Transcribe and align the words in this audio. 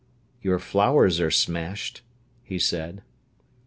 "Your 0.41 0.57
flowers 0.57 1.19
are 1.19 1.29
smashed," 1.29 2.01
he 2.41 2.57
said. 2.57 3.03